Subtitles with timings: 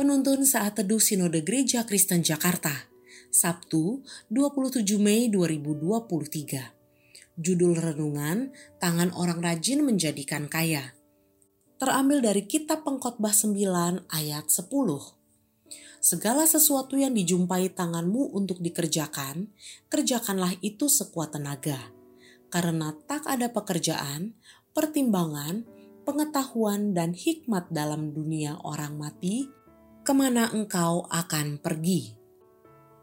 [0.00, 2.72] Penuntun Saat Teduh Sinode Gereja Kristen Jakarta,
[3.28, 4.00] Sabtu
[4.32, 7.36] 27 Mei 2023.
[7.36, 8.48] Judul Renungan,
[8.80, 10.96] Tangan Orang Rajin Menjadikan Kaya.
[11.76, 14.72] Terambil dari Kitab Pengkhotbah 9 ayat 10.
[16.00, 19.52] Segala sesuatu yang dijumpai tanganmu untuk dikerjakan,
[19.92, 21.92] kerjakanlah itu sekuat tenaga.
[22.48, 24.32] Karena tak ada pekerjaan,
[24.72, 25.68] pertimbangan,
[26.08, 29.59] pengetahuan, dan hikmat dalam dunia orang mati
[30.02, 32.16] ke mana engkau akan pergi.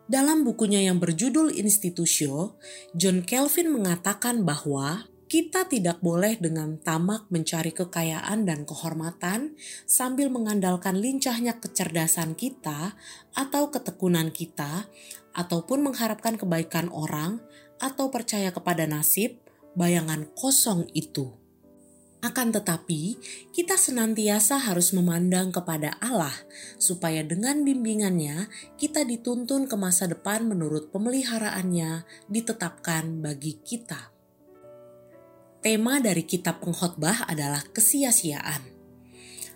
[0.08, 2.56] Dalam bukunya yang berjudul Institutio,
[2.96, 10.96] John Kelvin mengatakan bahwa kita tidak boleh dengan tamak mencari kekayaan dan kehormatan sambil mengandalkan
[10.96, 12.96] lincahnya kecerdasan kita
[13.36, 14.88] atau ketekunan kita,
[15.36, 17.44] ataupun mengharapkan kebaikan orang
[17.78, 19.38] atau percaya kepada nasib,
[19.76, 21.47] bayangan kosong itu.
[22.28, 23.16] Akan tetapi,
[23.56, 26.36] kita senantiasa harus memandang kepada Allah,
[26.76, 34.12] supaya dengan bimbingannya kita dituntun ke masa depan menurut pemeliharaannya ditetapkan bagi kita.
[35.64, 38.76] Tema dari kitab pengkhotbah adalah kesia-siaan.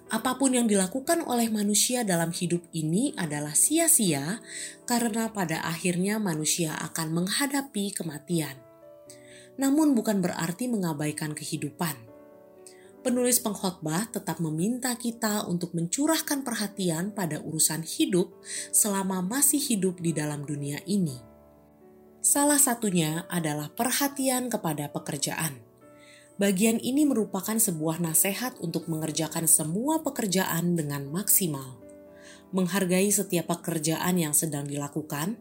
[0.08, 4.40] Apa pun yang dilakukan oleh manusia dalam hidup ini adalah sia-sia,
[4.88, 8.56] karena pada akhirnya manusia akan menghadapi kematian.
[9.60, 12.11] Namun, bukan berarti mengabaikan kehidupan
[13.02, 18.30] penulis pengkhotbah tetap meminta kita untuk mencurahkan perhatian pada urusan hidup
[18.70, 21.18] selama masih hidup di dalam dunia ini.
[22.22, 25.58] Salah satunya adalah perhatian kepada pekerjaan.
[26.38, 31.82] Bagian ini merupakan sebuah nasihat untuk mengerjakan semua pekerjaan dengan maksimal,
[32.54, 35.38] menghargai setiap pekerjaan yang sedang dilakukan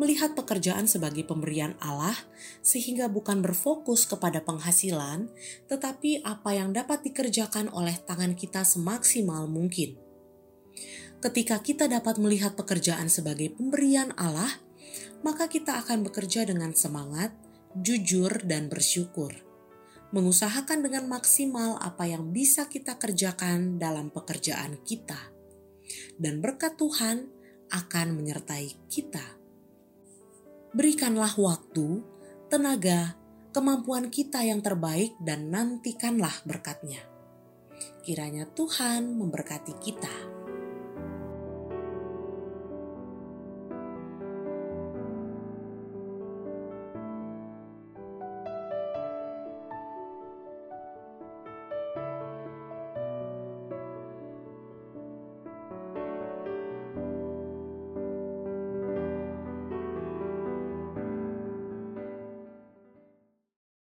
[0.00, 2.16] melihat pekerjaan sebagai pemberian Allah,
[2.64, 5.28] sehingga bukan berfokus kepada penghasilan,
[5.68, 10.00] tetapi apa yang dapat dikerjakan oleh tangan kita semaksimal mungkin.
[11.20, 14.48] Ketika kita dapat melihat pekerjaan sebagai pemberian Allah,
[15.20, 17.36] maka kita akan bekerja dengan semangat,
[17.76, 19.36] jujur, dan bersyukur.
[20.16, 25.28] Mengusahakan dengan maksimal apa yang bisa kita kerjakan dalam pekerjaan kita,
[26.16, 27.30] dan berkat Tuhan
[27.70, 29.39] akan menyertai kita
[30.70, 32.02] berikanlah waktu,
[32.46, 33.18] tenaga,
[33.50, 37.02] kemampuan kita yang terbaik dan nantikanlah berkatnya.
[38.04, 40.14] Kiranya Tuhan memberkati kita.